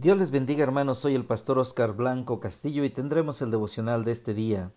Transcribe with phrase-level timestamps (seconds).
[0.00, 4.12] Dios les bendiga hermanos, soy el pastor Oscar Blanco Castillo y tendremos el devocional de
[4.12, 4.70] este día.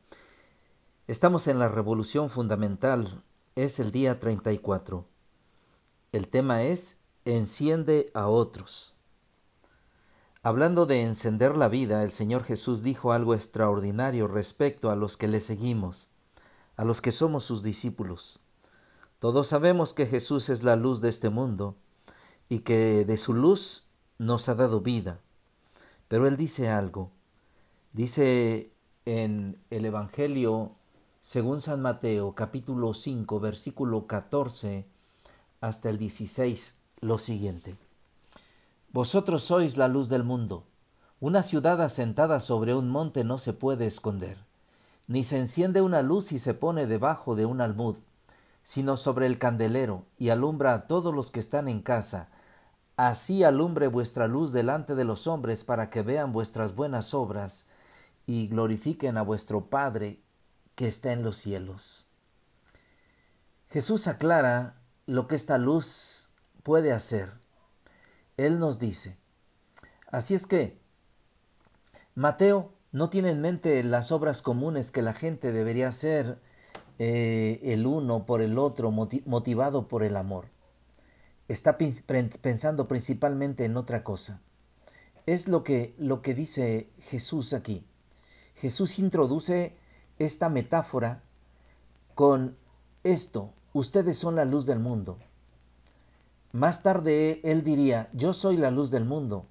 [1.05, 3.21] Estamos en la revolución fundamental,
[3.55, 5.05] es el día 34.
[6.11, 8.95] El tema es Enciende a otros.
[10.41, 15.27] Hablando de encender la vida, el Señor Jesús dijo algo extraordinario respecto a los que
[15.27, 16.09] le seguimos,
[16.77, 18.41] a los que somos sus discípulos.
[19.19, 21.75] Todos sabemos que Jesús es la luz de este mundo
[22.49, 23.85] y que de su luz
[24.21, 25.19] nos ha dado vida.
[26.07, 27.09] Pero Él dice algo.
[27.91, 28.71] Dice
[29.05, 30.73] en el Evangelio
[31.21, 34.85] según San Mateo capítulo 5 versículo 14
[35.59, 37.75] hasta el 16 lo siguiente.
[38.91, 40.65] Vosotros sois la luz del mundo.
[41.19, 44.37] Una ciudad asentada sobre un monte no se puede esconder,
[45.07, 47.97] ni se enciende una luz y se pone debajo de un almud,
[48.61, 52.29] sino sobre el candelero, y alumbra a todos los que están en casa.
[53.03, 57.65] Así alumbre vuestra luz delante de los hombres para que vean vuestras buenas obras
[58.27, 60.19] y glorifiquen a vuestro Padre
[60.75, 62.05] que está en los cielos.
[63.71, 64.75] Jesús aclara
[65.07, 66.29] lo que esta luz
[66.61, 67.31] puede hacer.
[68.37, 69.17] Él nos dice,
[70.11, 70.77] así es que
[72.13, 76.39] Mateo no tiene en mente las obras comunes que la gente debería hacer
[76.99, 80.45] eh, el uno por el otro, motivado por el amor
[81.47, 84.41] está pensando principalmente en otra cosa.
[85.25, 87.85] Es lo que, lo que dice Jesús aquí.
[88.55, 89.75] Jesús introduce
[90.19, 91.23] esta metáfora
[92.15, 92.55] con
[93.03, 95.17] esto, ustedes son la luz del mundo.
[96.51, 99.45] Más tarde él diría, yo soy la luz del mundo,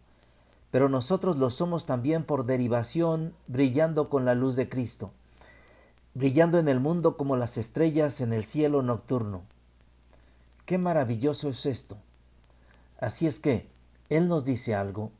[0.70, 5.10] pero nosotros lo somos también por derivación, brillando con la luz de Cristo,
[6.14, 9.42] brillando en el mundo como las estrellas en el cielo nocturno.
[10.70, 11.96] Qué maravilloso es esto.
[13.00, 13.68] Así es que
[14.08, 15.10] Él nos dice algo.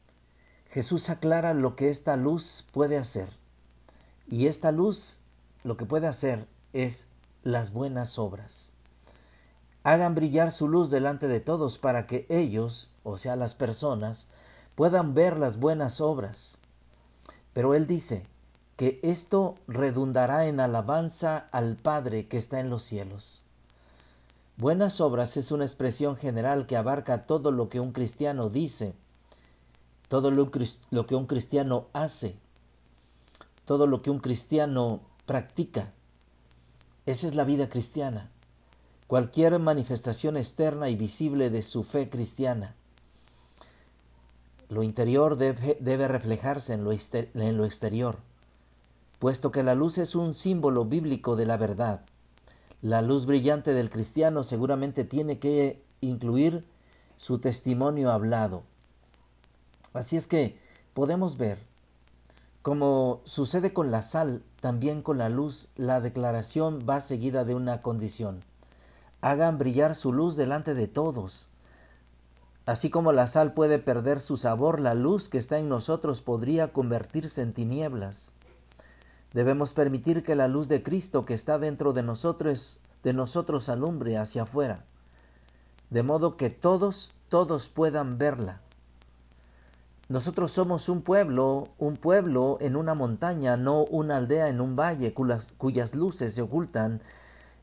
[0.69, 3.31] Jesús aclara lo que esta luz puede hacer.
[4.29, 5.19] Y esta luz
[5.65, 7.09] lo que puede hacer es
[7.43, 8.75] las buenas obras.
[9.83, 14.29] Hagan brillar su luz delante de todos para que ellos, o sea, las personas,
[14.77, 16.61] puedan ver las buenas obras.
[17.55, 18.25] Pero Él dice
[18.77, 23.43] que esto redundará en alabanza al Padre que está en los cielos.
[24.61, 28.93] Buenas obras es una expresión general que abarca todo lo que un cristiano dice,
[30.09, 32.37] todo lo, que un cristiano hace,
[33.65, 35.93] todo lo que un cristiano practica.
[37.07, 38.29] Esa es la vida cristiana.
[39.07, 42.75] Cualquier manifestación externa y visible de su fe cristiana.
[44.69, 46.93] Lo interior debe, reflejarse en lo,
[47.65, 48.19] exterior,
[49.21, 52.03] puesto que la luz es un símbolo bíblico de la verdad.
[52.83, 56.65] La luz brillante del cristiano seguramente tiene que incluir
[57.17, 58.63] su testimonio hablado.
[59.93, 60.59] Así es que
[60.95, 61.59] podemos ver,
[62.63, 67.83] como sucede con la sal, también con la luz, la declaración va seguida de una
[67.83, 68.41] condición.
[69.21, 71.49] Hagan brillar su luz delante de todos.
[72.65, 76.73] Así como la sal puede perder su sabor, la luz que está en nosotros podría
[76.73, 78.33] convertirse en tinieblas.
[79.33, 84.19] Debemos permitir que la luz de Cristo que está dentro de nosotros, de nosotros alumbre
[84.19, 84.85] hacia afuera,
[85.89, 88.61] de modo que todos, todos puedan verla.
[90.09, 95.15] Nosotros somos un pueblo, un pueblo en una montaña, no una aldea en un valle
[95.15, 97.01] cuyas, cuyas luces se ocultan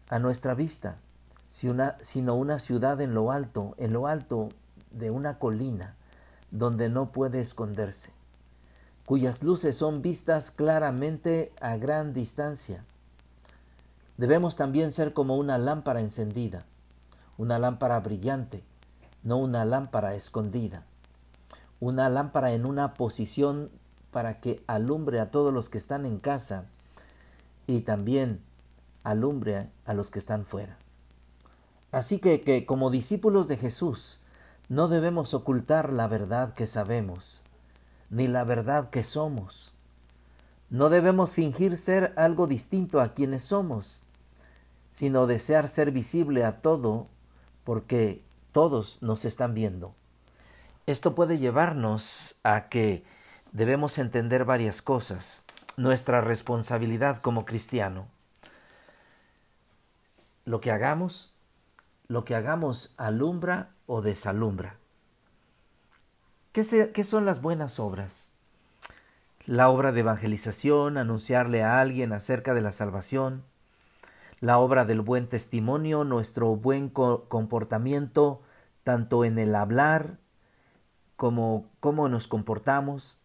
[0.09, 0.99] a nuestra vista,
[1.49, 4.47] sino una ciudad en lo alto, en lo alto
[4.91, 5.97] de una colina,
[6.49, 8.16] donde no puede esconderse
[9.07, 12.83] cuyas luces son vistas claramente a gran distancia.
[14.17, 16.65] Debemos también ser como una lámpara encendida,
[17.37, 18.65] una lámpara brillante,
[19.23, 20.83] no una lámpara escondida,
[21.79, 23.69] una lámpara en una posición
[24.11, 26.65] para que alumbre a todos los que están en casa
[27.65, 28.41] y también
[29.05, 30.77] alumbre a los que están fuera.
[31.93, 34.19] Así que, que como discípulos de Jesús
[34.67, 37.43] no debemos ocultar la verdad que sabemos,
[38.09, 39.73] ni la verdad que somos.
[40.69, 44.03] No debemos fingir ser algo distinto a quienes somos,
[44.91, 47.07] sino desear ser visible a todo
[47.63, 48.21] porque
[48.51, 49.93] todos nos están viendo.
[50.85, 53.03] Esto puede llevarnos a que
[53.51, 55.43] debemos entender varias cosas.
[55.75, 58.07] Nuestra responsabilidad como cristiano.
[60.45, 61.33] Lo que hagamos,
[62.07, 64.77] lo que hagamos alumbra o desalumbra.
[66.57, 68.31] ¿Qué, son las buenas obras?
[69.45, 73.43] La obra de evangelización, anunciarle a alguien acerca de la salvación,
[74.39, 78.41] la obra del buen testimonio, nuestro buen comportamiento,
[78.83, 80.17] tanto en el hablar
[81.15, 83.19] como cómo nos comportamos,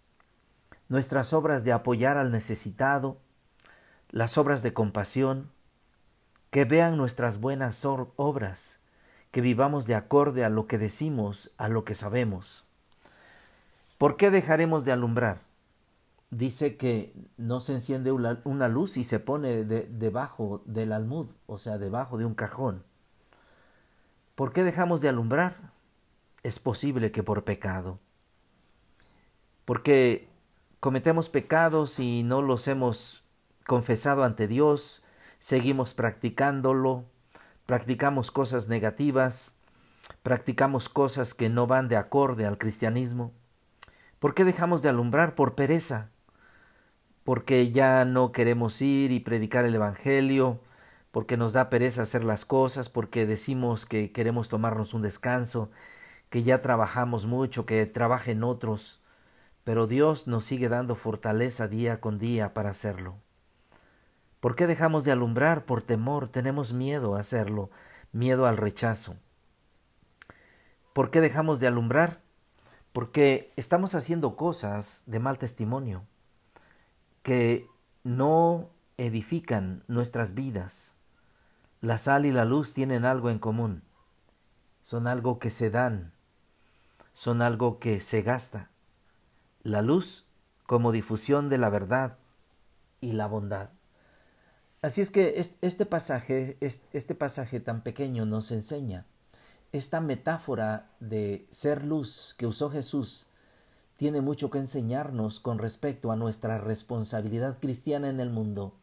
[0.91, 3.17] nuestras obras de apoyar al necesitado,
[4.11, 5.51] las obras de compasión,
[6.51, 8.81] que vean nuestras buenas obras,
[9.31, 12.67] que vivamos de acorde a lo que decimos, a lo que sabemos.
[14.03, 15.43] ¿Por qué dejaremos de alumbrar?
[16.31, 21.79] Dice que no se enciende una luz y se pone debajo del almud, o sea,
[21.79, 22.83] debajo de un cajón.
[24.35, 25.71] ¿Por qué dejamos de alumbrar?
[26.43, 28.01] Es posible que por pecado.
[29.65, 30.29] Porque
[30.81, 33.23] cometemos pecados y no los hemos
[33.69, 35.05] confesado ante Dios,
[35.39, 37.05] seguimos practicándolo,
[37.67, 39.61] practicamos cosas negativas,
[40.25, 43.33] practicamos cosas que no van de acorde al cristianismo.
[44.23, 45.35] ¿Por qué dejamos de alumbrar?
[45.35, 46.11] Por pereza,
[47.25, 50.61] porque ya no queremos ir y predicar el Evangelio,
[51.11, 55.73] porque nos da pereza hacer las cosas, porque decimos que queremos tomarnos un descanso,
[56.31, 59.03] que ya trabajamos mucho, que trabajen otros,
[59.65, 63.17] pero Dios nos sigue dando fortaleza día con día para hacerlo.
[64.39, 65.65] ¿Por qué dejamos de alumbrar?
[65.65, 67.71] Por temor, tenemos miedo a hacerlo,
[68.13, 69.17] miedo al rechazo.
[70.93, 72.22] ¿Por qué dejamos de alumbrar?
[72.93, 76.05] Porque estamos haciendo cosas de mal testimonio,
[77.23, 77.67] que
[78.05, 80.95] no edifican nuestras vidas.
[81.81, 83.83] La sal y la luz tienen algo en común.
[84.83, 86.13] Son algo que se dan,
[87.15, 88.71] son algo que se gasta.
[89.63, 90.27] La luz
[90.67, 92.19] como difusión de la verdad
[93.01, 93.71] y la bondad.
[94.83, 99.07] Así es que este pasaje, este pasaje tan pequeño nos enseña
[99.73, 103.29] esta metáfora de ser luz que usó Jesús
[103.97, 108.75] tiene mucho que enseñarnos con respecto a nuestra responsabilidad cristiana en el mundo.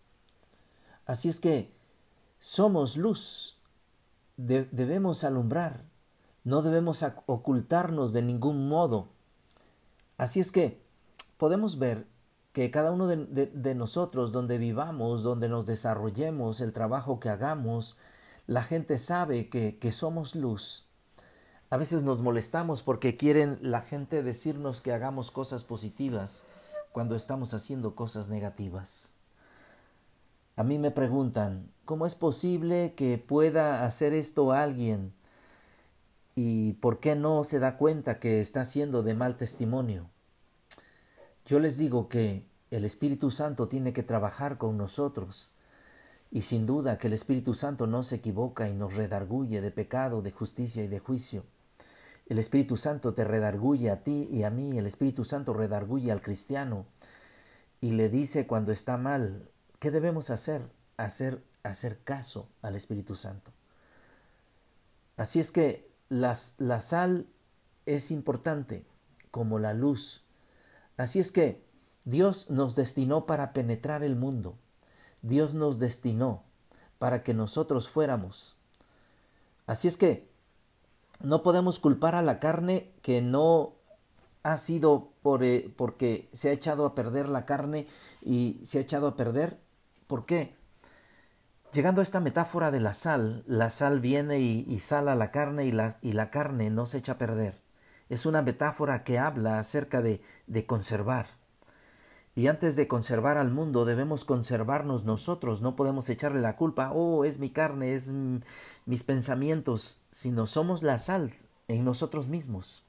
[1.06, 1.74] Así es que
[2.40, 3.58] somos luz,
[4.38, 5.84] debemos alumbrar,
[6.44, 9.10] no debemos ocultarnos de ningún modo.
[10.18, 10.82] Así es que
[11.38, 12.08] podemos ver
[12.54, 17.98] que cada uno de, nosotros, donde vivamos, donde nos desarrollemos, el trabajo que hagamos,
[18.50, 20.88] la gente sabe que, que somos luz.
[21.70, 26.46] A veces nos molestamos porque quieren la gente decirnos que hagamos cosas positivas
[26.92, 29.14] cuando estamos haciendo cosas negativas.
[30.56, 35.14] A mí me preguntan, ¿cómo es posible que pueda hacer esto alguien?
[36.34, 40.10] ¿Y por qué no se da cuenta que está haciendo de mal testimonio?
[41.46, 45.52] Yo les digo que el Espíritu Santo tiene que trabajar con nosotros.
[46.32, 50.22] Y sin duda que el Espíritu Santo no se equivoca y nos redarguye de pecado,
[50.22, 51.44] de justicia y de juicio.
[52.28, 56.22] El Espíritu Santo te redarguye a ti y a mí, el Espíritu Santo redarguye al
[56.22, 56.86] cristiano
[57.82, 59.50] y le dice cuando está mal,
[59.80, 60.62] ¿qué debemos hacer?
[60.98, 63.52] Hacer, hacer caso al Espíritu Santo.
[65.18, 67.26] Así es que las, la sal
[67.86, 68.86] es importante
[69.32, 70.30] como la luz
[71.00, 71.64] Así es que
[72.04, 74.58] Dios nos destinó para penetrar el mundo.
[75.22, 76.44] Dios nos destinó
[76.98, 78.58] para que nosotros fuéramos.
[79.66, 80.30] Así es que
[81.22, 83.74] no podemos culpar a la carne que no
[84.44, 87.88] ha sido por, eh, porque se ha echado a perder la carne
[88.22, 89.60] y se ha echado a perder.
[90.08, 90.56] ¿Por qué?
[91.74, 95.66] Llegando a esta metáfora de la sal, la sal viene y, y sala la carne
[95.66, 97.62] y la, y la carne no se echa a perder
[98.10, 101.39] es una metáfora que habla acerca de, de conservar.
[102.40, 107.26] Y antes de conservar al mundo debemos conservarnos nosotros, no podemos echarle la culpa, oh,
[107.26, 108.14] es mi carne, es
[108.86, 111.34] mis pensamientos, sino somos la sal
[111.68, 112.86] en nosotros mismos.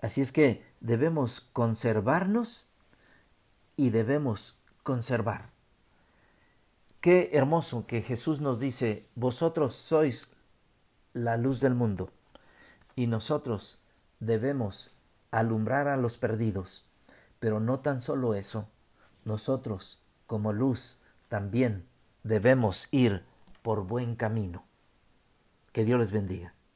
[0.00, 2.66] Así es que debemos conservarnos
[3.76, 5.50] y debemos conservar.
[7.02, 10.30] Qué hermoso que Jesús nos dice, vosotros sois
[11.12, 12.10] la luz del mundo
[12.96, 13.80] y nosotros
[14.18, 14.92] debemos
[15.30, 16.86] alumbrar a los perdidos,
[17.38, 18.66] pero no tan solo eso,
[19.28, 21.86] nosotros, como luz, también
[22.24, 23.24] debemos ir
[23.62, 24.64] por buen camino.
[25.72, 26.54] Que Dios les bendiga.